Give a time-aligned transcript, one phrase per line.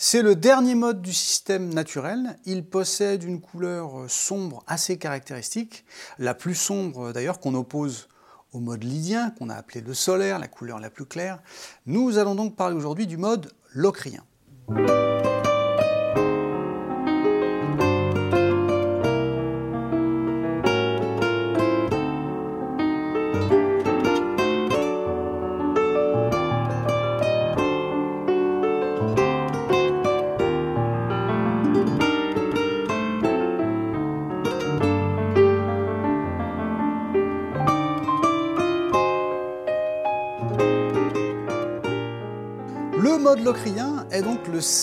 [0.00, 2.38] C'est le dernier mode du système naturel.
[2.44, 5.84] Il possède une couleur sombre assez caractéristique,
[6.20, 8.06] la plus sombre d'ailleurs qu'on oppose
[8.52, 11.42] au mode lydien, qu'on a appelé le solaire, la couleur la plus claire.
[11.86, 14.22] Nous allons donc parler aujourd'hui du mode locrien.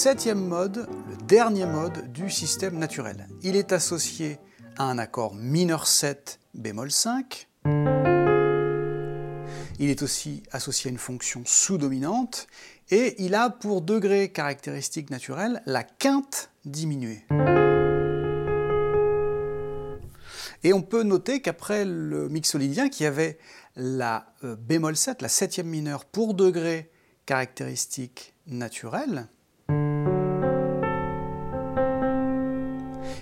[0.05, 3.27] Septième mode, le dernier mode du système naturel.
[3.41, 4.37] Il est associé
[4.77, 7.47] à un accord mineur 7 bémol 5.
[9.79, 12.45] Il est aussi associé à une fonction sous-dominante
[12.91, 17.25] et il a pour degré caractéristique naturel la quinte diminuée.
[20.63, 23.39] Et on peut noter qu'après le mixolydien qui avait
[23.75, 26.91] la euh, bémol 7, la septième mineure pour degré
[27.25, 29.29] caractéristique naturelle,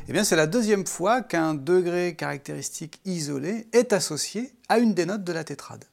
[0.08, 5.06] eh bien c'est la deuxième fois qu'un degré caractéristique isolé est associé à une des
[5.06, 5.86] notes de la tétrade.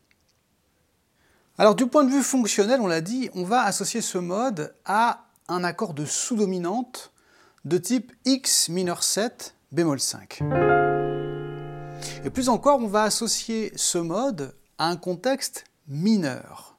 [1.58, 5.26] Alors du point de vue fonctionnel, on l'a dit, on va associer ce mode à
[5.48, 7.12] un accord de sous-dominante
[7.64, 10.40] de type X mineur 7 bémol 5.
[12.24, 16.78] Et plus encore, on va associer ce mode à un contexte mineur.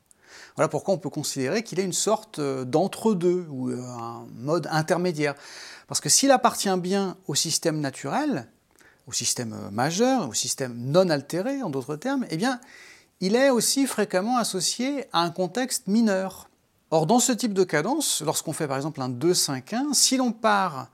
[0.55, 5.35] Voilà pourquoi on peut considérer qu'il est une sorte d'entre-deux, ou euh, un mode intermédiaire.
[5.91, 8.47] Parce que s'il appartient bien au système naturel,
[9.07, 12.39] au système euh, majeur, au système non altéré en d'autres termes, eh
[13.19, 16.49] il est aussi fréquemment associé à un contexte mineur.
[16.91, 20.91] Or, dans ce type de cadence, lorsqu'on fait par exemple un 2-5-1, si l'on part,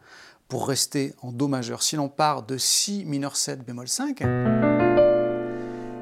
[0.48, 4.24] pour rester en Do majeur, si l'on part de Si mineur 7 bémol 5,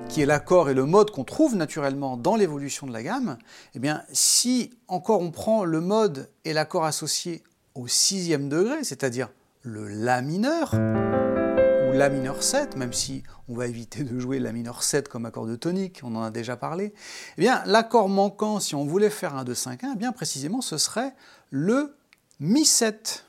[0.07, 3.39] qui est l'accord et le mode qu'on trouve naturellement dans l'évolution de la gamme,
[3.73, 7.43] eh bien, si encore on prend le mode et l'accord associé
[7.75, 9.29] au sixième degré, c'est-à-dire
[9.61, 14.53] le La mineur, ou La mineur 7, même si on va éviter de jouer La
[14.53, 16.93] mineur 7 comme accord de tonique, on en a déjà parlé,
[17.37, 21.13] eh bien, l'accord manquant, si on voulait faire un 2-5-1, eh bien, précisément, ce serait
[21.51, 21.95] le
[22.39, 23.25] Mi 7.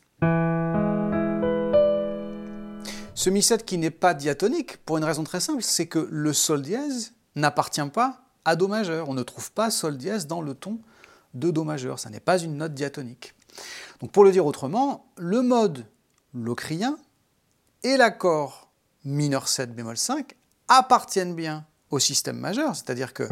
[3.15, 6.61] Ce mi-7 qui n'est pas diatonique, pour une raison très simple, c'est que le sol
[6.61, 9.09] dièse n'appartient pas à Do majeur.
[9.09, 10.79] On ne trouve pas sol dièse dans le ton
[11.33, 11.99] de Do majeur.
[11.99, 13.35] Ça n'est pas une note diatonique.
[14.01, 15.87] Donc pour le dire autrement, le mode
[16.35, 16.97] locrien
[17.83, 18.71] et l'accord
[19.05, 20.35] mineur 7 bémol 5
[20.69, 23.25] appartiennent bien au système majeur, c'est-à-dire que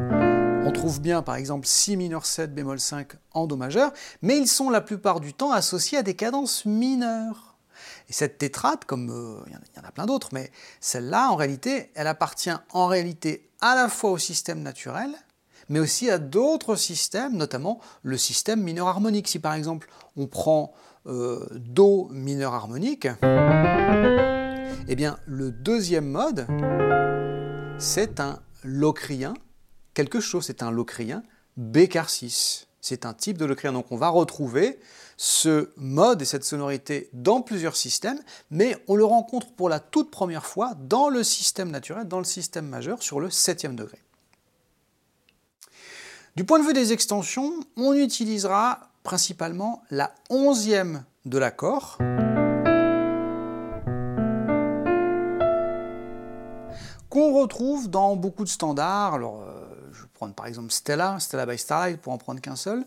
[0.66, 3.92] on trouve bien par exemple Si mineur 7 bémol 5 en Do majeur,
[4.22, 7.56] mais ils sont la plupart du temps associés à des cadences mineures.
[8.08, 11.90] Et cette tétrade, comme euh, il y en a plein d'autres, mais celle-là, en réalité,
[11.94, 15.10] elle appartient en réalité à la fois au système naturel,
[15.68, 19.28] mais aussi à d'autres systèmes, notamment le système mineur harmonique.
[19.28, 20.72] Si par exemple on prend
[21.06, 23.08] euh, Do mineur harmonique,
[24.88, 26.46] eh bien le deuxième mode,
[27.78, 29.34] c'est un locrien,
[29.94, 31.22] quelque chose, c'est un locrien
[31.56, 32.68] bécar 6.
[32.80, 34.78] C'est un type de locrien, donc on va retrouver
[35.16, 38.20] ce mode et cette sonorité dans plusieurs systèmes,
[38.50, 42.24] mais on le rencontre pour la toute première fois dans le système naturel, dans le
[42.24, 44.03] système majeur, sur le septième degré.
[46.36, 51.98] Du point de vue des extensions, on utilisera principalement la onzième de l'accord,
[57.08, 59.14] qu'on retrouve dans beaucoup de standards.
[59.14, 59.60] Alors, euh,
[59.92, 62.84] je vais prendre par exemple Stella, Stella by Starlight pour en prendre qu'un seul.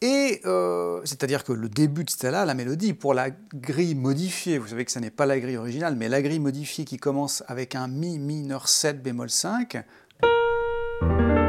[0.00, 4.66] Et euh, c'est-à-dire que le début de Stella, la mélodie, pour la grille modifiée, vous
[4.66, 7.76] savez que ce n'est pas la grille originale, mais la grille modifiée qui commence avec
[7.76, 9.76] un Mi mineur 7 bémol 5,
[10.24, 11.43] eh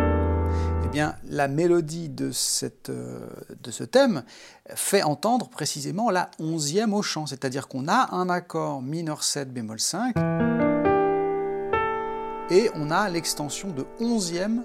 [1.28, 2.32] la mélodie de,
[2.90, 3.20] euh,
[3.64, 4.24] de ce thème
[4.74, 9.80] fait entendre précisément la onzième au chant, c'est-à-dire qu'on a un accord mineur 7 bémol
[9.80, 10.16] 5
[12.50, 14.64] et on a l'extension de onzième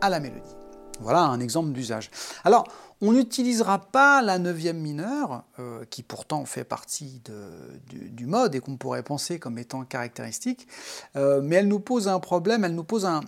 [0.00, 0.56] à la mélodie.
[1.00, 2.10] Voilà un exemple d'usage.
[2.44, 2.66] Alors,
[3.00, 7.22] on n'utilisera pas la neuvième mineure, euh, qui pourtant fait partie
[7.86, 10.66] du, mode et qu'on pourrait penser comme étant caractéristique,
[11.16, 13.20] euh, mais elle nous pose un problème, elle nous pose un,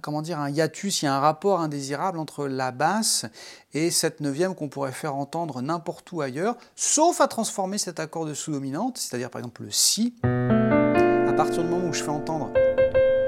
[0.00, 3.26] comment dire, un hiatus, il y a un rapport indésirable entre la basse
[3.74, 8.24] et cette neuvième qu'on pourrait faire entendre n'importe où ailleurs, sauf à transformer cet accord
[8.24, 12.50] de sous-dominante, c'est-à-dire par exemple le Si, à partir du moment où je fais entendre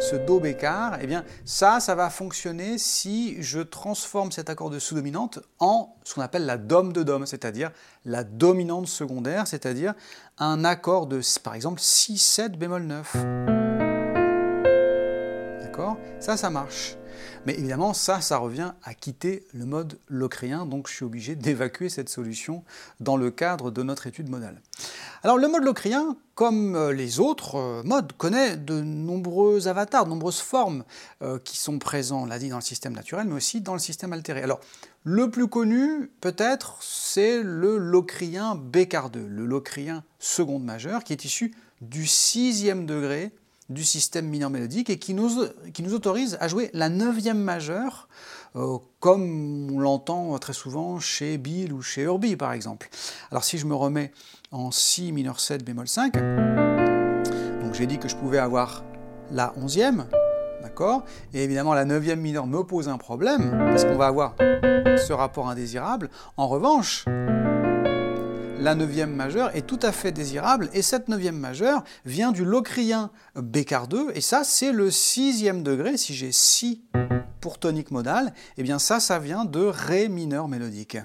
[0.01, 4.79] ce Do bécard, eh bien ça, ça va fonctionner si je transforme cet accord de
[4.79, 7.71] sous-dominante en ce qu'on appelle la dom de dom, c'est-à-dire
[8.05, 9.95] la dominante secondaire, c'est-à-dire
[10.39, 13.17] un accord de, par exemple, si 7 bémol 9.
[15.61, 15.99] D'accord?
[16.19, 16.97] Ça, ça marche.
[17.47, 21.89] Mais évidemment, ça, ça revient à quitter le mode locrien, donc je suis obligé d'évacuer
[21.89, 22.65] cette solution
[23.01, 24.61] dans le cadre de notre étude modale.
[25.23, 30.11] Alors le mode locrien, comme euh, les autres euh, modes, connaît de nombreux avatars, de
[30.11, 30.85] nombreuses formes
[31.23, 33.81] euh, qui sont présents, on l'a dit, dans le système naturel, mais aussi dans le
[33.81, 34.43] système altéré.
[34.43, 34.61] Alors
[35.05, 41.55] le plus connu, peut-être, c'est le locrien bécardeux, le locrien seconde majeure, qui est issu
[41.81, 43.33] du sixième degré
[43.71, 45.39] du système mineur mélodique et qui nous,
[45.95, 48.09] autorise à jouer la neuvième majeure,
[48.57, 52.89] euh, comme on l'entend très souvent chez Bill ou chez Herbie par exemple.
[53.31, 54.11] Alors si je me remets
[54.51, 56.15] en Si mineur 7 bémol 5,
[57.63, 58.85] donc j'ai dit que je pouvais avoir
[59.31, 60.07] la onzième,
[60.63, 61.05] d'accord?
[61.33, 65.49] Et évidemment la neuvième mineure me pose un problème, parce qu'on va avoir ce rapport
[65.49, 66.11] indésirable.
[66.37, 67.05] En revanche,
[68.61, 73.11] la neuvième majeure est tout à fait désirable, et cette neuvième majeure vient du locrien
[73.35, 76.83] bécardeux, et ça c'est le sixième degré, si j'ai si
[77.41, 80.99] pour tonique modale, et eh bien ça, ça vient de Ré mineur mélodique.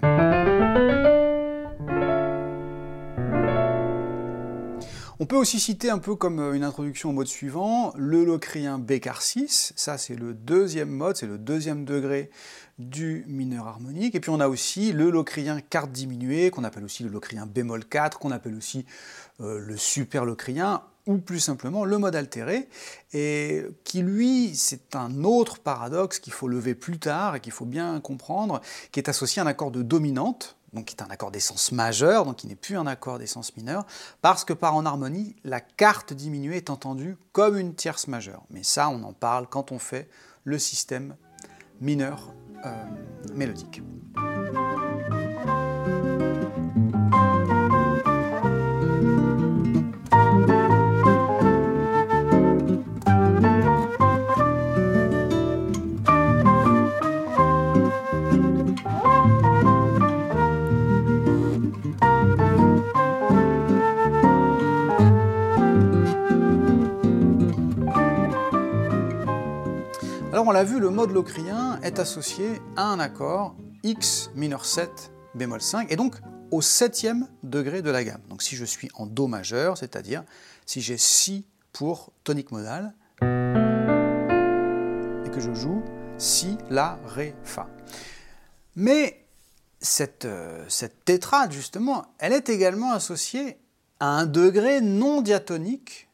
[5.17, 9.21] On peut aussi citer un peu comme une introduction au mode suivant, le locrien bécard
[9.21, 12.29] 6, ça c'est le deuxième mode, c'est le deuxième degré
[12.77, 14.15] du mineur harmonique.
[14.15, 17.85] Et puis on a aussi le locrien quarte diminué, qu'on appelle aussi le locrien bémol
[17.85, 18.85] 4, qu'on appelle aussi
[19.41, 22.67] euh, le super locrien, ou plus simplement le mode altéré,
[23.13, 27.65] et qui lui, c'est un autre paradoxe qu'il faut lever plus tard et qu'il faut
[27.65, 28.59] bien comprendre,
[28.91, 32.25] qui est associé à un accord de dominante, donc qui est un accord d'essence majeur,
[32.25, 33.85] donc qui n'est plus un accord d'essence mineure,
[34.21, 38.43] parce que par en harmonie, la carte diminuée est entendue comme une tierce majeure.
[38.49, 40.09] Mais ça, on en parle quand on fait
[40.43, 41.15] le système
[41.79, 42.33] mineur
[42.63, 42.85] euh,
[43.33, 43.81] mélodique.
[70.47, 75.61] on l'a vu, le mode locrien est associé à un accord X mineur 7 bémol
[75.61, 76.15] 5, et donc
[76.49, 78.23] au septième degré de la gamme.
[78.27, 80.23] Donc si je suis en Do majeur, c'est-à-dire
[80.65, 83.25] si j'ai Si pour tonique modale, et
[85.29, 85.83] que je joue
[86.17, 87.69] Si, La, Ré, Fa.
[88.75, 89.23] Mais
[89.79, 93.59] cette, euh, cette tétrade, justement, elle est également associée
[93.99, 96.09] à un degré non diatonique,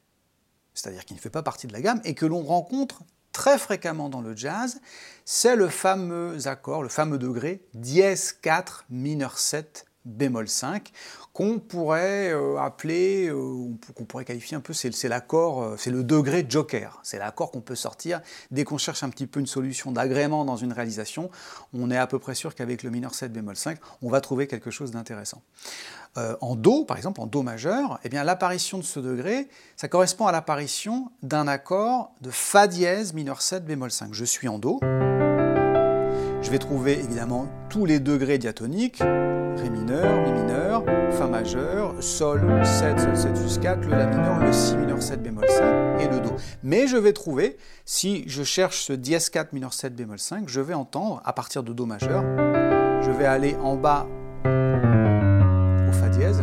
[0.73, 4.09] c'est-à-dire qui ne fait pas partie de la gamme, et que l'on rencontre très fréquemment
[4.09, 4.79] dans le jazz,
[5.25, 10.91] c'est le fameux accord, le fameux degré dièse 4 mineur 7 bémol 5
[11.33, 16.03] qu'on pourrait euh, appeler, euh, qu'on pourrait qualifier un peu, c'est l'accord, euh, c'est le
[16.03, 16.99] degré joker.
[17.03, 18.21] C'est l'accord qu'on peut sortir
[18.51, 21.29] dès qu'on cherche un petit peu une solution d'agrément dans une réalisation.
[21.73, 24.47] On est à peu près sûr qu'avec le mineur 7 bémol 5, on va trouver
[24.47, 25.41] quelque chose d'intéressant.
[26.17, 29.47] en Do, par exemple, en Do majeur, eh bien l'apparition de ce degré,
[29.77, 34.13] ça correspond à l'apparition d'un accord de Fa dièse mineur 7 bémol 5.
[34.13, 34.79] Je suis en Do.
[36.41, 39.01] Je vais trouver évidemment tous les degrés diatoniques,
[39.57, 44.39] Ré mineur, Mi mineur, Fa majeur, Sol 7, Sol 7 jusqu'à 4, le La mineur,
[44.39, 46.31] le Si mineur 7 bémol 5 et le Do.
[46.63, 50.61] Mais je vais trouver, si je cherche ce dièse 4 mineur 7 bémol 5, je
[50.61, 52.23] vais entendre à partir de Do majeur,
[53.01, 54.07] je vais aller en bas
[54.45, 56.41] au Fa dièse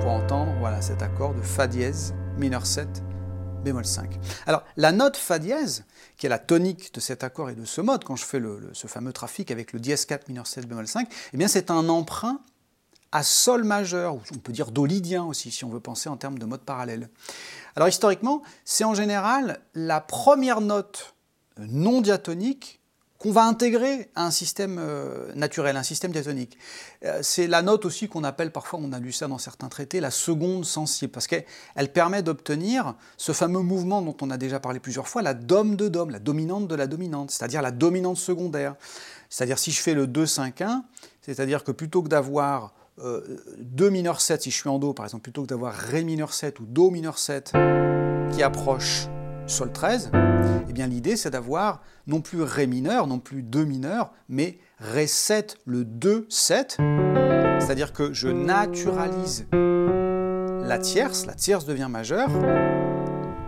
[0.00, 3.02] pour entendre voilà, cet accord de Fa dièse mineur 7
[3.62, 4.18] bémol 5.
[4.46, 5.84] Alors la note Fa dièse,
[6.16, 8.40] qui est la tonique de cet accord et de ce mode, quand je fais
[8.72, 11.88] ce fameux trafic avec le dièse 4 mineur 7 bémol 5, eh bien c'est un
[11.88, 12.40] emprunt
[13.12, 16.16] à sol majeur, ou on peut dire do lydien aussi, si on veut penser en
[16.16, 17.10] termes de mode parallèle.
[17.76, 21.14] Alors historiquement, c'est en général la première note
[21.58, 22.81] non diatonique
[23.22, 26.58] qu'on va intégrer à un système euh, naturel, un système diatonique.
[27.04, 30.00] Euh, c'est la note aussi qu'on appelle parfois, on a lu ça dans certains traités,
[30.00, 34.80] la seconde sensible, parce qu'elle permet d'obtenir ce fameux mouvement dont on a déjà parlé
[34.80, 38.74] plusieurs fois, la dom de dom, la dominante de la dominante, c'est-à-dire la dominante secondaire.
[39.30, 40.82] C'est-à-dire si je fais le 2-5-1,
[41.20, 45.06] c'est-à-dire que plutôt que d'avoir euh, 2 mineur 7, si je suis en Do par
[45.06, 47.52] exemple, plutôt que d'avoir Ré mineur 7 ou Do mineur 7
[48.32, 49.06] qui approche
[49.46, 50.10] Sol 13,
[50.68, 55.06] eh bien l'idée c'est d'avoir non plus Ré mineur, non plus 2 mineur, mais Ré
[55.06, 56.78] 7, le 2, 7,
[57.60, 62.30] c'est-à-dire que je naturalise la tierce, la tierce devient majeure,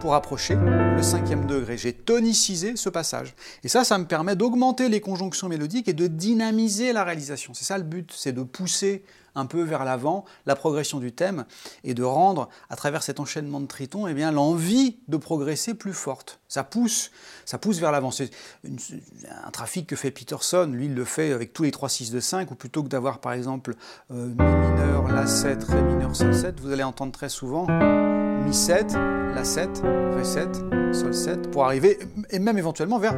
[0.01, 1.79] pour approcher le cinquième degré.
[1.79, 3.35] J'ai tonicisé ce passage.
[3.63, 7.55] Et ça, ça me permet d'augmenter les conjonctions mélodiques et de dynamiser la réalisation.
[7.55, 9.03] C'est ça le but, c'est de pousser
[9.35, 11.45] un peu vers l'avant la progression du thème
[11.83, 15.93] et de rendre, à travers cet enchaînement de tritons, eh bien, l'envie de progresser plus
[15.93, 16.41] forte.
[16.49, 17.11] Ça pousse,
[17.45, 18.11] ça pousse vers l'avant.
[18.11, 18.31] C'est
[18.64, 22.21] un trafic que fait Peterson, lui il le fait avec tous les 3 6 de
[22.21, 23.75] 5, ou plutôt que d'avoir par exemple
[24.11, 28.55] euh, Mi mineur, La 7, Ré mineur, Sol 7, vous allez entendre très souvent Mi
[28.55, 29.83] 7, La 7,
[30.17, 30.57] Ré 7,
[30.93, 31.99] Sol 7, pour arriver,
[32.31, 33.14] et même éventuellement vers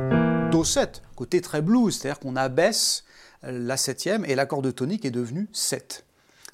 [0.50, 3.04] Do 7, côté très blues, c'est-à-dire qu'on abaisse
[3.42, 6.05] la septième et l'accord de tonique est devenu 7.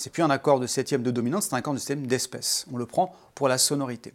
[0.02, 2.66] C'est plus un accord de septième de dominante, c'est un accord de septième d'espèce.
[2.72, 4.12] On le prend pour la sonorité.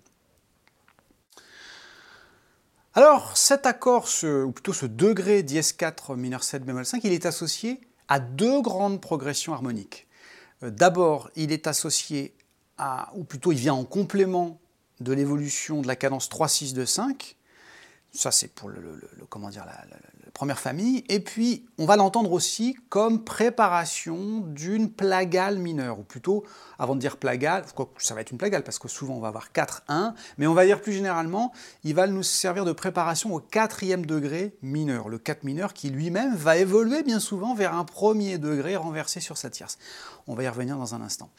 [2.94, 7.26] Alors, cet accord, ou plutôt ce degré dièse 4 mineur 7 bémol 5, il est
[7.26, 7.80] associé
[8.10, 10.08] à deux grandes progressions harmoniques.
[10.62, 12.36] Euh, d'abord, il est associé
[12.78, 14.60] à, ou plutôt il vient en complément
[15.00, 17.38] de l'évolution de la cadence 3-6 2 5.
[18.12, 19.86] Ça, c'est pour le, comment dire, la,
[20.38, 26.44] première famille, et puis on va l'entendre aussi comme préparation d'une plagale mineure, ou plutôt,
[26.78, 27.66] avant de dire plagale,
[27.98, 30.66] ça va être une plagale parce que souvent on va avoir 4-1, mais on va
[30.66, 31.52] dire plus généralement,
[31.84, 36.36] il va nous servir de préparation au quatrième degré mineur, le 4 mineur qui lui-même
[36.36, 39.80] va évoluer bien souvent vers un premier degré renversé sur sa tierce.
[40.28, 41.32] On va y revenir dans un instant.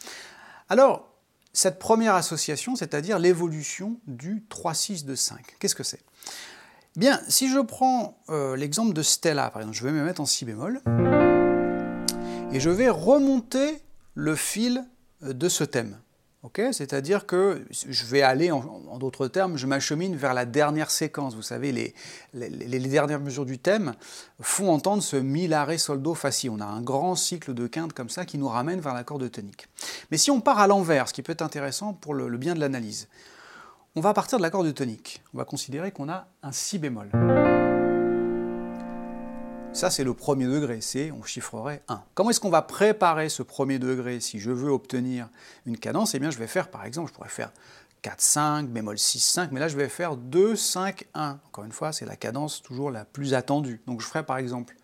[0.69, 1.09] Alors,
[1.53, 6.01] cette première association, c'est-à-dire l'évolution du 3-6 de 5, qu'est-ce que c'est?
[6.99, 10.27] Bien, si je prends euh, l'exemple de Stella, par exemple, je vais me mettre en
[10.27, 10.83] si bémol,
[12.51, 13.81] et je vais remonter
[14.15, 14.85] le fil
[15.23, 15.97] euh, de ce thème.
[16.73, 21.35] C'est-à-dire que je vais aller, en, d'autres termes, je m'achemine vers la dernière séquence.
[21.35, 21.73] Vous savez,
[22.33, 23.93] les, dernières mesures du thème
[24.41, 26.49] font entendre ce mi, la, ré, sol, do, fa, si.
[26.49, 29.29] On a un grand cycle de quintes comme ça qui nous ramène vers l'accord de
[29.29, 29.69] tonique.
[30.11, 32.61] Mais si on part à l'envers, ce qui peut être intéressant pour le bien de
[32.61, 33.09] l'analyse,
[33.97, 35.23] on va partir de l'accord de tonique.
[35.35, 37.11] On va considérer qu'on a un si bémol.
[39.73, 42.03] Ça, c'est le premier degré, c'est, on chiffrerait 1.
[42.15, 45.29] Comment est-ce qu'on va préparer ce premier degré si je veux obtenir
[45.67, 46.15] une cadence?
[46.15, 47.53] Eh bien, je vais faire, par exemple, je pourrais faire
[48.03, 51.39] 4, 5, bémol 6, 5, mais là, je vais faire 2, 5, 1.
[51.47, 53.81] Encore une fois, c'est la cadence toujours la plus attendue.
[53.87, 54.75] Donc, je ferai, par exemple,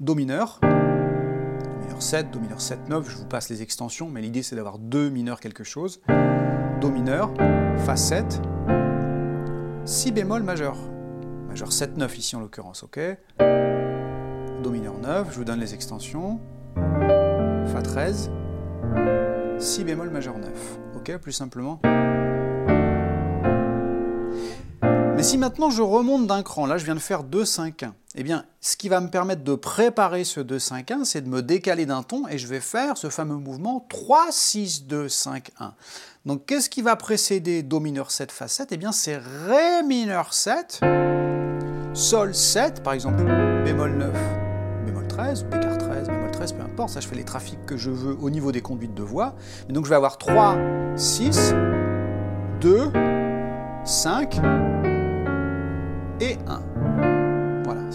[0.00, 0.68] Do mineur, Do
[1.80, 4.78] mineur 7, Do mineur 7, 9, je vous passe les extensions, mais l'idée, c'est d'avoir
[4.78, 6.00] deux mineurs quelque chose.
[6.80, 7.32] Do mineur,
[7.78, 8.42] Fa 7,
[9.84, 10.76] Si bémol majeur.
[11.48, 13.00] Majeur 7, 9 ici en l'occurrence, ok
[13.38, 16.38] Do mineur 9, je vous donne les extensions.
[16.74, 18.30] Fa 13,
[19.58, 20.50] Si bémol majeur 9.
[20.96, 21.80] Ok, plus simplement.
[25.16, 27.94] Mais si maintenant je remonte d'un cran, là je viens de faire 2, 5, 1,
[28.16, 31.28] eh bien ce qui va me permettre de préparer ce 2, 5, 1, c'est de
[31.28, 35.50] me décaler d'un ton et je vais faire ce fameux mouvement 3, 6, 2, 5,
[35.60, 35.74] 1.
[36.24, 40.32] Donc qu'est-ce qui va précéder Do mineur 7 Fa 7 Eh bien c'est Ré mineur
[40.32, 40.80] 7,
[41.92, 43.22] Sol 7, par exemple
[43.64, 44.12] bémol 9,
[44.86, 47.90] bémol 13, B 13, bémol 13, peu importe, ça je fais les trafics que je
[47.90, 49.34] veux au niveau des conduites de voix.
[49.68, 50.56] Donc je vais avoir 3,
[50.96, 51.54] 6,
[52.60, 52.92] 2,
[53.84, 54.40] 5,
[56.20, 56.75] et 1.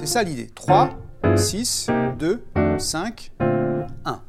[0.02, 0.48] C'est ça l'idée.
[0.48, 0.98] 3,
[1.38, 2.44] 6, 2,
[2.80, 3.32] 5,
[4.04, 4.24] 1.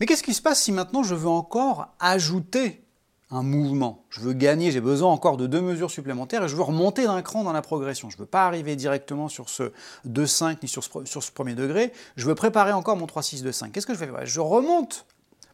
[0.00, 2.82] Mais qu'est-ce qui se passe si maintenant je veux encore ajouter
[3.30, 4.06] un mouvement?
[4.08, 7.20] Je veux gagner, j'ai besoin encore de deux mesures supplémentaires et je veux remonter d'un
[7.20, 8.08] cran dans la progression.
[8.08, 9.64] Je ne veux pas arriver directement sur ce
[10.08, 11.92] 2-5 ni sur ce, premier degré.
[12.16, 13.70] Je veux préparer encore mon 3-6-2-5.
[13.70, 14.08] Qu'est-ce que je fais?
[14.24, 15.04] Je remonte.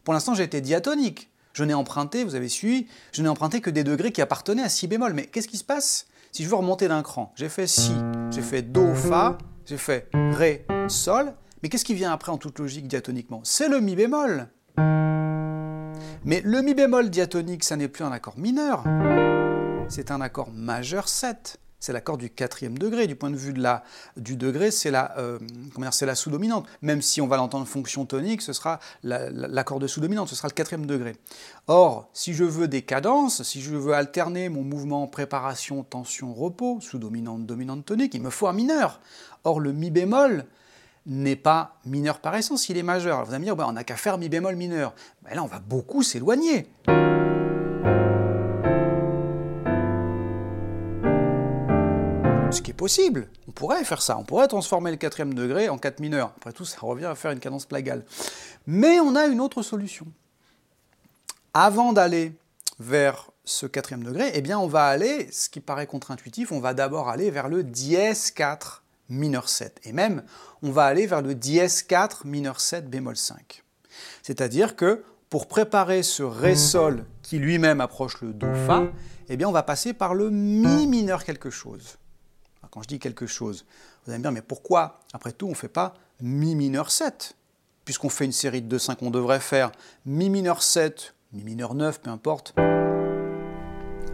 [0.05, 1.29] Pour l'instant, j'ai été diatonique.
[1.51, 4.69] Je n'ai emprunté, vous avez suivi, je n'ai emprunté que des degrés qui appartenaient à
[4.69, 5.11] si bémol.
[5.13, 7.93] Mais qu'est-ce qui se passe si je veux remonter d'un cran, j'ai fait Si,
[8.29, 12.59] j'ai fait Do, Fa, j'ai fait Ré, Sol, mais qu'est-ce qui vient après en toute
[12.59, 13.39] logique diatoniquement?
[13.45, 14.49] C'est le Mi bémol.
[16.25, 18.83] Mais le Mi bémol diatonique, ça n'est plus un accord mineur,
[19.87, 23.05] c'est un accord majeur 7 c'est l'accord du quatrième degré.
[23.05, 23.83] Du point de vue de la,
[24.17, 25.37] du degré, c'est la, euh,
[26.01, 26.65] la sous-dominante.
[26.81, 30.53] Même si on va l'entendre fonction tonique, ce sera l'accord de sous-dominante, ce sera le
[30.53, 31.15] quatrième degré.
[31.67, 36.79] Or, si je veux des cadences, si je veux alterner mon mouvement préparation, tension, repos,
[36.81, 38.99] sous-dominante, dominante, tonique, il me faut un mineur.
[39.43, 40.45] Or, le mi bémol,
[41.05, 43.17] n'est pas mineur par essence, il est majeur.
[43.17, 44.95] Alors vous allez me dire, bah, on n'a qu'à faire mi bémol mineur.
[45.31, 46.67] Là, on va beaucoup s'éloigner.
[52.55, 55.77] Ce qui est possible, on pourrait faire ça, on pourrait transformer le quatrième degré en
[55.77, 56.31] 4 mineur.
[56.37, 58.05] Après tout, ça revient à faire une cadence plagale.
[58.65, 60.07] Mais on a une autre solution.
[61.53, 62.33] Avant d'aller
[62.79, 66.73] vers ce quatrième degré, eh bien on va aller, ce qui paraît contre-intuitif, on va
[66.73, 69.81] d'abord aller vers le dièse 4 mineur 7.
[69.83, 70.23] Et même,
[70.63, 73.63] on va aller vers le dièse 4 mineur 7 bémol 5.
[74.23, 78.83] C'est-à-dire que pour préparer ce Ré sol qui lui-même approche le Do Fa,
[79.27, 81.97] eh bien on va passer par le Mi mineur quelque chose.
[82.75, 83.65] Quand je dis quelque chose,
[84.03, 87.37] vous allez me dire, mais pourquoi, après tout, on ne fait pas Mi mineur 7
[87.85, 89.71] Puisqu'on fait une série de 2-5, on devrait faire
[90.05, 92.53] Mi mineur 7, Mi mineur 9, peu importe,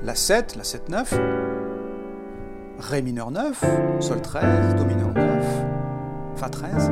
[0.03, 3.65] la 7, la 7-9, Ré mineur 9,
[3.99, 6.91] Sol 13, Do mineur 9, Fa 13,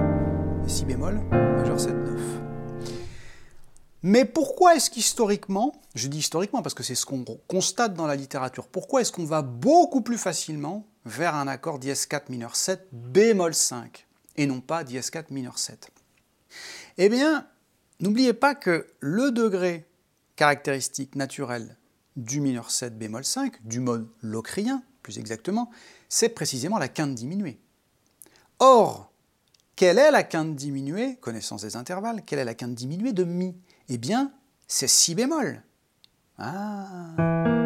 [0.65, 2.19] et Si bémol, majeur 7, 9.
[4.01, 8.15] Mais pourquoi est-ce qu'historiquement, je dis historiquement parce que c'est ce qu'on constate dans la
[8.15, 12.87] littérature, pourquoi est-ce qu'on va beaucoup plus facilement vers un accord dièse 4 mineur 7
[12.91, 15.89] bémol 5 et non pas dièse 4 mineur 7
[16.97, 17.47] Eh bien,
[17.99, 19.85] n'oubliez pas que le degré
[20.35, 21.77] caractéristique naturel
[22.15, 25.69] du mineur 7 bémol 5, du mode locrien plus exactement,
[26.07, 27.59] c'est précisément la quinte diminuée.
[28.59, 29.11] Or,
[29.75, 33.55] quelle est la quinte diminuée, connaissance des intervalles, quelle est la quinte diminuée de Mi?
[33.87, 34.31] Eh bien,
[34.67, 35.63] c'est Si bémol.
[36.37, 37.58] Ah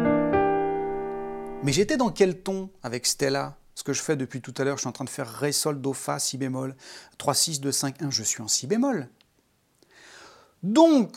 [1.64, 3.56] Mais j'étais dans quel ton avec Stella?
[3.74, 5.50] Ce que je fais depuis tout à l'heure, je suis en train de faire Ré,
[5.50, 6.76] Sol, Do, Fa, Si bémol,
[7.16, 9.08] 3, 6, 2, 5, 1, je suis en Si bémol.
[10.62, 11.16] Donc,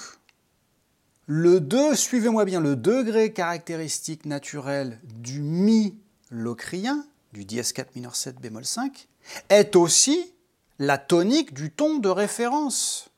[1.25, 6.00] le 2, suivez-moi bien, le degré caractéristique naturel du Mi
[6.32, 9.10] locrien, du dièse 4 mineur 7 bémol 5,
[9.50, 10.34] est aussi
[10.80, 13.10] la tonique du ton de référence.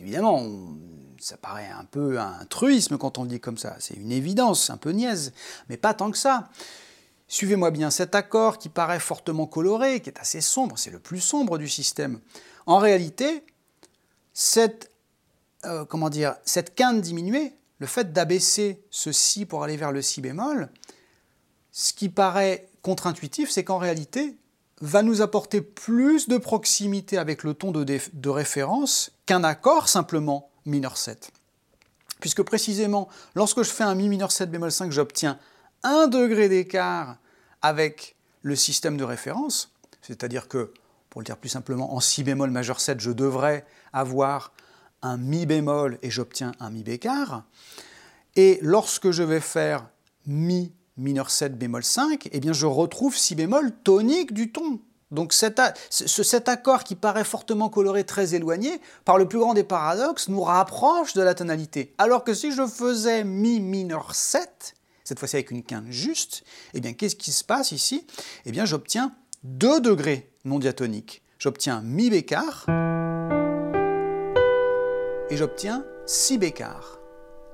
[0.00, 0.46] Évidemment,
[1.22, 4.70] ça paraît un peu un truisme quand on le dit comme ça, c'est une évidence,
[4.70, 5.32] un peu niaise,
[5.68, 6.48] mais pas tant que ça.
[7.28, 11.20] Suivez-moi bien cet accord qui paraît fortement coloré, qui est assez sombre, c'est le plus
[11.20, 12.20] sombre du système.
[12.66, 13.44] En réalité,
[14.34, 14.90] cette
[15.64, 20.02] euh, comment dire, cette quinte diminuée, le fait d'abaisser ce si pour aller vers le
[20.02, 20.68] si bémol,
[21.70, 24.36] ce qui paraît contre-intuitif, c'est qu'en réalité,
[24.80, 30.50] va nous apporter plus de proximité avec le ton de, de référence qu'un accord simplement
[30.66, 31.30] mineur 7.
[32.20, 35.38] Puisque précisément, lorsque je fais un mi mineur 7 bémol 5, j'obtiens
[35.82, 37.16] un degré d'écart
[37.62, 40.72] avec le système de référence, c'est-à-dire que,
[41.10, 44.52] pour le dire plus simplement, en si bémol majeur 7, je devrais avoir
[45.02, 47.44] un mi bémol et j'obtiens un mi bécard.
[48.36, 49.88] Et lorsque je vais faire
[50.26, 54.80] mi mineur 7 bémol 5, eh bien je retrouve si bémol tonique du ton.
[55.12, 55.60] Donc cet,
[56.48, 61.12] accord qui paraît fortement coloré, très éloigné, par le plus grand des paradoxes, nous rapproche
[61.12, 61.94] de la tonalité.
[61.98, 66.80] Alors que si je faisais mi mineur 7, cette fois-ci avec une quinte juste, eh
[66.80, 68.06] bien qu'est-ce qui se passe ici?
[68.46, 69.12] Eh bien j'obtiens
[69.44, 71.22] 2 degrés non diatoniques.
[71.38, 72.64] J'obtiens mi bécard
[75.28, 77.00] et j'obtiens 6 bécards.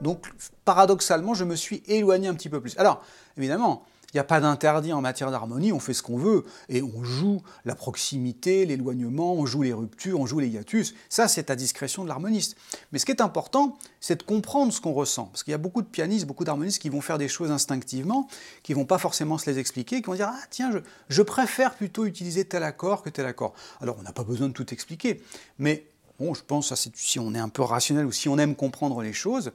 [0.01, 0.27] Donc
[0.65, 2.79] paradoxalement, je me suis éloigné un petit peu plus.
[2.79, 3.03] Alors,
[3.37, 6.83] évidemment, il n'y a pas d'interdit en matière d'harmonie, on fait ce qu'on veut, et
[6.83, 11.51] on joue la proximité, l'éloignement, on joue les ruptures, on joue les hiatus, ça c'est
[11.51, 12.57] à discrétion de l'harmoniste.
[12.91, 15.59] Mais ce qui est important, c'est de comprendre ce qu'on ressent, parce qu'il y a
[15.59, 18.29] beaucoup de pianistes, beaucoup d'harmonistes qui vont faire des choses instinctivement,
[18.63, 21.75] qui vont pas forcément se les expliquer, qui vont dire «Ah tiens, je, je préfère
[21.75, 23.53] plutôt utiliser tel accord que tel accord».
[23.81, 25.21] Alors on n'a pas besoin de tout expliquer,
[25.59, 25.85] mais
[26.19, 29.13] bon, je pense, si on est un peu rationnel ou si on aime comprendre les
[29.13, 29.53] choses,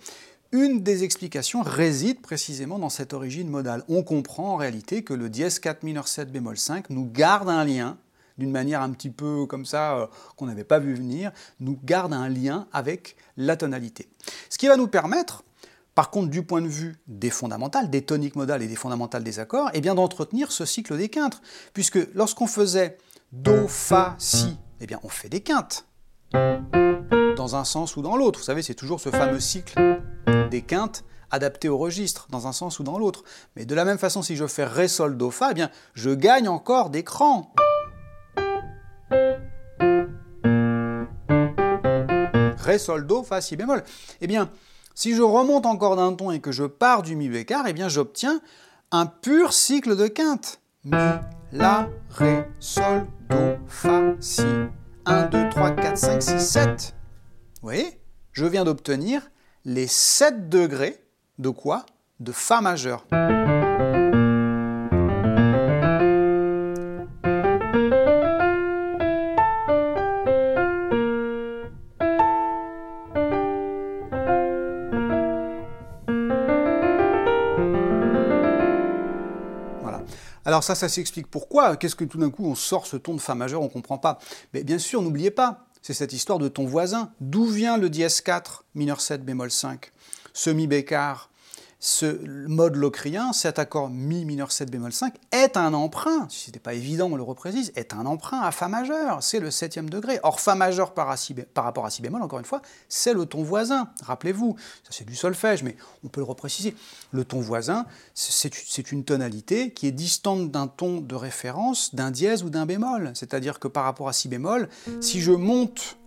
[0.54, 3.84] une des explications réside précisément dans cette origine modale.
[3.90, 7.66] On comprend en réalité que le dièse 4 mineur 7 bémol 5 nous garde un
[7.66, 7.98] lien
[8.38, 12.14] d'une manière un petit peu comme ça euh, qu'on n'avait pas vu venir, nous garde
[12.14, 14.08] un lien avec la tonalité.
[14.50, 15.44] Ce qui va nous permettre,
[15.96, 19.40] par contre, du point de vue des fondamentales, des toniques modales et des fondamentales des
[19.40, 21.42] accords, eh bien d'entretenir ce cycle des quintes,
[21.74, 22.98] puisque lorsqu'on faisait
[23.32, 25.86] do, fa, si, eh bien on fait des quintes
[26.32, 28.40] dans un sens ou dans l'autre.
[28.40, 30.03] Vous savez, c'est toujours ce fameux cycle
[30.54, 33.24] des quintes adapté au registre, dans un sens ou dans l'autre.
[33.56, 36.48] Mais de la même façon, si je fais Ré, Sol, Do, Fa, bien, je gagne
[36.48, 37.52] encore des crans.
[42.60, 43.84] Ré, Sol, Do, Fa, Si bémol.
[44.22, 44.52] Eh bien,
[44.94, 47.90] si je remonte encore d'un ton et que je pars du Mi bécard, eh bien,
[47.90, 48.40] j'obtiens
[48.92, 50.62] un pur cycle de quintes.
[50.84, 50.92] Mi,
[51.52, 54.44] La, Ré, Sol, Do, Fa, Si.
[55.06, 56.96] 1, 2, 3, 4, 5, 6, 7.
[57.56, 58.00] Vous voyez?
[58.34, 59.24] Je viens d'obtenir
[59.66, 61.02] les 7 degrés
[61.40, 61.86] de quoi?
[62.20, 63.06] De Fa majeur.
[80.46, 81.78] Alors ça, ça s'explique pourquoi?
[81.78, 83.98] Qu'est-ce que tout d'un coup on sort ce ton de Fa majeur, on ne comprend
[83.98, 84.20] pas.
[84.54, 87.12] Mais bien sûr, n'oubliez pas, c'est cette histoire de ton voisin.
[87.20, 89.92] D'où vient le dièse 4 mineur 7 bémol 5
[90.34, 91.30] Ce mi bécard,
[91.84, 96.48] ce mode locrien, cet accord mi mineur 7 bémol 5, est un emprunt, si ce
[96.48, 99.90] n'était pas évident, on le reprécise, est un emprunt à Fa majeur, c'est le septième
[99.90, 100.18] degré.
[100.24, 103.90] Or, Fa majeur par, rapport à Si bémol, encore une fois, c'est le ton voisin,
[104.02, 106.74] rappelez-vous, ça c'est du solfège, mais on peut le repréciser.
[107.12, 112.44] Le ton voisin, c'est une tonalité qui est distante d'un ton de référence, d'un dièse
[112.44, 114.70] ou d'un bémol, c'est-à-dire que par rapport à Si bémol,
[115.02, 115.98] si je monte,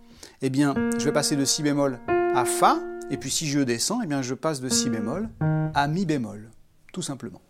[0.41, 2.79] eh bien, je vais passer de Si bémol à Fa,
[3.09, 5.29] et puis si je descends, eh bien, je passe de Si bémol
[5.73, 6.49] à Mi bémol,
[6.91, 7.41] tout simplement.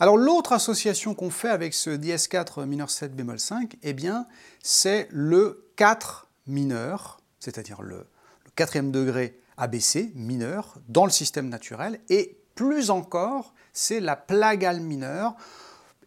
[0.00, 4.26] Alors l'autre association qu'on fait avec ce dièse 4 mineur 7 bémol 5, eh bien,
[4.62, 12.00] c'est le 4 mineur, c'est-à-dire le, le quatrième degré ABC mineur dans le système naturel,
[12.08, 15.36] et plus encore, c'est la plagale mineure,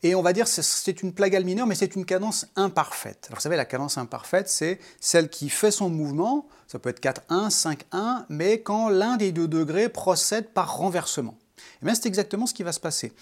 [0.04, 3.26] et on va dire que c'est une plagale mineure, mais c'est une cadence imparfaite.
[3.28, 7.02] Alors vous savez, la cadence imparfaite, c'est celle qui fait son mouvement, ça peut être
[7.02, 11.36] 4-1, 5-1, mais quand l'un des deux degrés procède par renversement.
[11.58, 13.14] Et eh bien c'est exactement ce qui va se passer.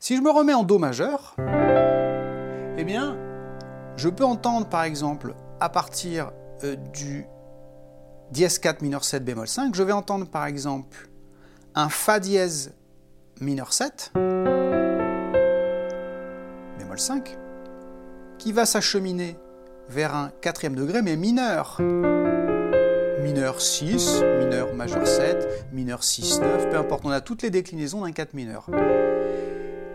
[0.00, 1.36] Si je me remets en Do majeur,
[2.78, 3.16] eh bien,
[3.96, 6.32] je peux entendre par exemple, à partir
[6.64, 7.26] euh, du
[8.30, 11.08] dièse 4 mineur 7 bémol 5, je vais entendre par exemple
[11.74, 12.72] un Fa dièse
[13.40, 14.12] mineur 7,
[17.00, 17.38] 5,
[18.38, 19.36] qui va s'acheminer
[19.88, 21.78] vers un quatrième degré, mais mineur.
[23.22, 28.02] Mineur 6, mineur majeur 7, mineur 6, 9, peu importe, on a toutes les déclinaisons
[28.02, 28.66] d'un 4 mineur.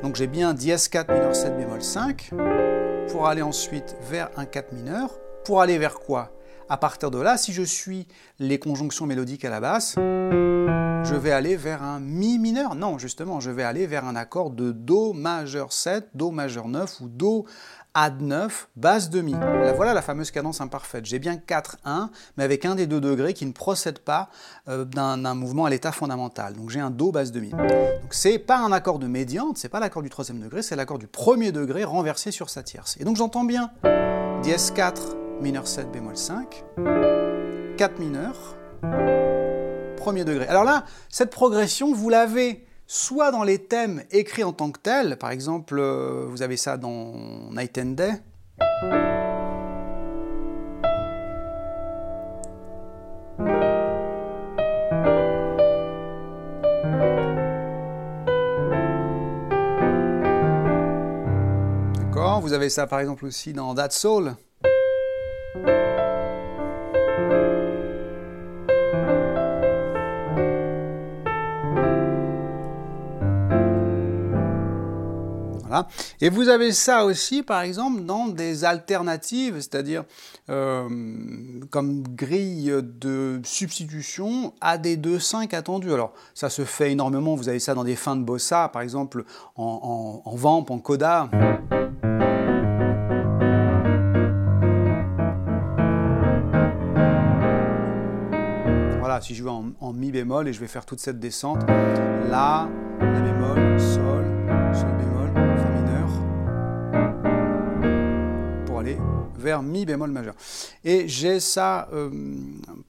[0.02, 2.32] Donc j'ai bien dièse 4 mineur 7 bémol 5,
[3.10, 6.32] pour aller ensuite vers un 4 mineur, pour aller vers quoi?
[6.70, 8.08] À partir de là, si je suis
[8.40, 12.76] les conjonctions mélodiques à la basse, je vais aller vers un mi mineur.
[12.76, 17.00] Non, justement, je vais aller vers un accord de Do majeur 7, Do majeur 9
[17.02, 17.46] ou Do
[17.94, 19.34] Ad 9, basse de mi.
[19.76, 21.06] voilà la fameuse cadence imparfaite.
[21.06, 24.30] J'ai bien 4-1, mais avec un des deux degrés qui ne procède pas
[24.68, 26.54] euh, d'un mouvement à l'état fondamental.
[26.54, 27.50] Donc j'ai un Do basse de mi.
[27.50, 31.00] Donc c'est pas un accord de médiante, c'est pas l'accord du troisième degré, c'est l'accord
[31.00, 32.98] du premier degré renversé sur sa tierce.
[33.00, 33.72] Et donc j'entends bien
[34.44, 36.64] dièse 4 mineur 7 bémol 5,
[37.78, 38.58] 4 mineur,
[39.98, 40.48] premier degré.
[40.48, 45.18] Alors là, cette progression, vous l'avez soit dans les thèmes écrits en tant que tels,
[45.18, 47.14] par exemple, euh, vous avez ça dans
[47.52, 48.14] Night and Day.
[62.00, 64.36] D'accord Vous avez ça par exemple aussi dans That Soul.
[76.22, 80.04] Et vous avez ça aussi, par exemple, dans des alternatives, c'est-à-dire
[80.50, 80.88] euh,
[81.70, 85.94] comme grille de substitution à des 2-5 attendus.
[85.94, 89.24] Alors, ça se fait énormément, vous avez ça dans des fins de bossa, par exemple,
[89.56, 91.30] en, en, en vamp, en coda.
[99.00, 101.64] Voilà, si je vais en, en, mi bémol et je vais faire toute cette descente,
[101.68, 104.07] la, la bémol, sol, sol
[109.48, 110.36] vers mi bémol majeur.
[110.84, 112.10] Et j'ai ça, euh,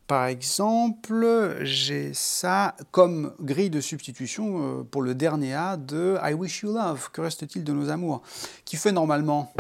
[0.09, 6.35] par exemple, j'ai ça comme grille de substitution euh, pour le dernier A de I
[6.35, 8.23] Wish You Love, que reste-t-il de nos amours,
[8.65, 9.53] qui fait normalement...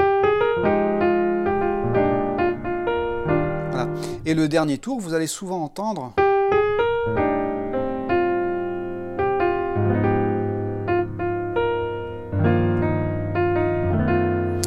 [3.71, 3.89] Voilà.
[4.27, 6.15] Et le dernier tour, vous allez souvent entendre...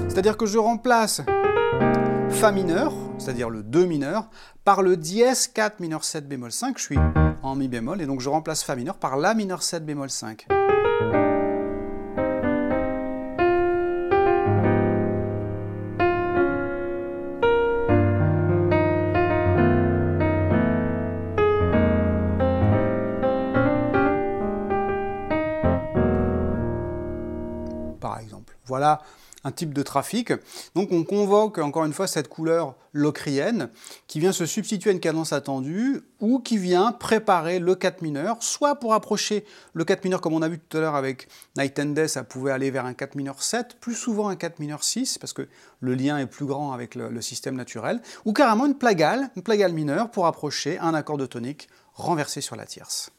[0.07, 1.21] C'est-à-dire que je remplace
[2.31, 4.29] Fa mineur, c'est-à-dire le 2 mineur,
[4.63, 6.97] par le dièse 4 mineur 7 bémol 5, je suis
[7.43, 10.47] en mi bémol, et donc je remplace Fa mineur par La mineur 7 bémol 5.
[27.99, 28.57] Par exemple.
[28.65, 29.01] Voilà
[29.43, 30.33] un type de trafic.
[30.75, 33.69] Donc on convoque encore une fois cette couleur locrienne
[34.07, 38.37] qui vient se substituer à une cadence attendue ou qui vient préparer le 4 mineur,
[38.41, 41.27] soit pour approcher le 4 mineur comme on a vu tout à l'heure avec
[41.57, 44.59] Night and Day, ça pouvait aller vers un 4 mineur 7, plus souvent un 4
[44.59, 45.47] mineur 6 parce que
[45.79, 49.43] le lien est plus grand avec le, le système naturel, ou carrément une plagale, une
[49.43, 53.11] plagale mineure pour approcher un accord de tonique renversé sur la tierce.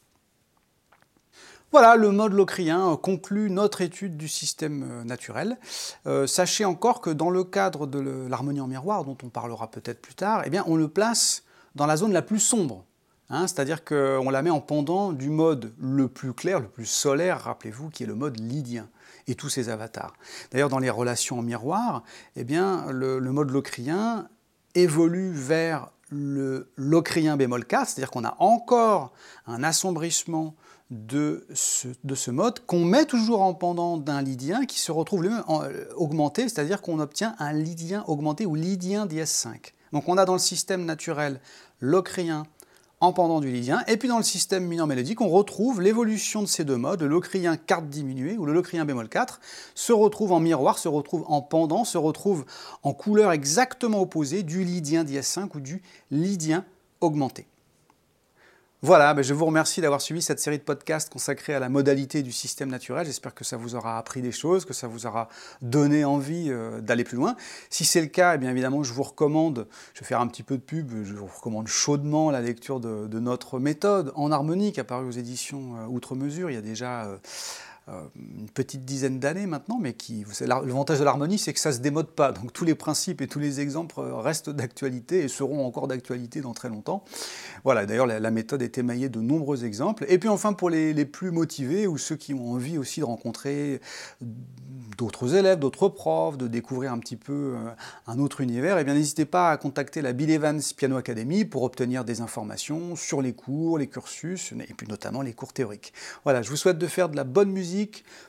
[1.73, 5.57] Voilà, le mode locrien conclut notre étude du système euh, naturel.
[6.07, 10.03] Euh, sachez encore que dans le cadre de l'harmonie en miroir, dont on parlera peut-être
[10.03, 12.85] plus tard, eh bien, on le place dans la zone la plus sombre.
[13.31, 17.41] Hein, c'est-à-dire qu'on la met en pendant du mode le plus clair, le plus solaire,
[17.41, 18.91] rappelez-vous, qui est le mode lydien
[19.27, 20.13] et tous ses avatars.
[20.51, 22.03] D'ailleurs, dans les relations en miroir,
[22.37, 24.29] eh bien, le, mode locrien
[24.75, 29.15] évolue vers le locrien bémol 4, c'est-à-dire qu'on a encore
[29.47, 30.55] un assombrissement
[30.93, 35.23] de ce, de ce mode qu'on met toujours en pendant d'un lydien qui se retrouve
[35.23, 35.45] lui-même
[35.97, 39.73] augmenté, c'est-à-dire qu'on obtient un lydien augmenté ou lydien dièse 5.
[39.93, 41.41] Donc on a dans le système naturel
[41.81, 42.45] locrien
[43.01, 43.83] en pendant du lydien.
[43.89, 47.01] Et puis dans le système mineur mélodique, on retrouve l'évolution de ces deux modes.
[47.01, 49.41] Le locrien quarte diminué ou le locrien bémol 4
[49.75, 52.45] se retrouve en miroir, se retrouve en pendant, se retrouve
[52.83, 56.65] en couleur exactement opposée du lydien dièse 5 ou du lydien
[57.01, 57.49] augmenté.
[58.85, 62.25] Voilà, ben, je vous remercie d'avoir suivi cette série de podcasts consacrés à la modalité
[62.25, 63.07] du système naturel.
[63.07, 65.29] J'espère que ça vous aura appris des choses, que ça vous aura
[65.61, 67.37] donné envie euh, d'aller plus loin.
[67.71, 70.43] Si c'est le cas, eh bien évidemment, je vous recommande, je vais faire un petit
[70.43, 74.81] peu de pub, je vous recommande chaudement la lecture de, notre méthode en harmonie qui
[74.81, 77.09] a paru aux éditions euh, Outre Mesure il y a déjà...
[77.89, 81.75] Euh, une petite dizaine d'années maintenant, mais qui, l'avantage de l'harmonie, c'est que ça ne
[81.75, 82.31] se démode pas.
[82.31, 86.55] Donc tous les principes et tous les exemples restent d'actualité et seront encore d'actualité dans
[86.55, 87.03] très longtemps.
[87.65, 90.05] Voilà, d'ailleurs la, méthode est émaillée de nombreux exemples.
[90.09, 93.05] Et puis enfin pour les, les, plus motivés ou ceux qui ont envie aussi de
[93.05, 93.81] rencontrer
[94.97, 97.71] d'autres élèves, d'autres profs, de découvrir un petit peu euh,
[98.07, 101.65] un autre univers, eh bien n'hésitez pas à contacter la Bill Evans Piano Academy pour
[101.65, 105.93] obtenir des informations sur les cours, les cursus, et puis notamment les cours théoriques.
[106.23, 107.72] Voilà, je vous souhaite de faire de la bonne musique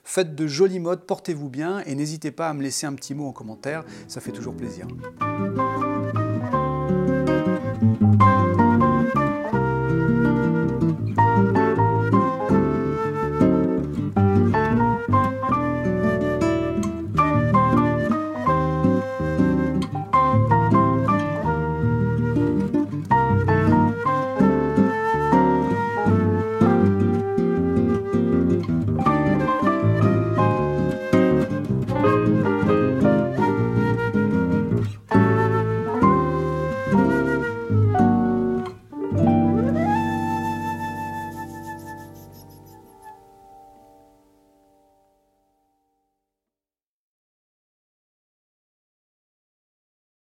[0.04, 3.28] faites de jolis modes, portez-vous bien et n'hésitez pas à me laisser un petit mot
[3.28, 4.88] en commentaire, ça fait toujours plaisir.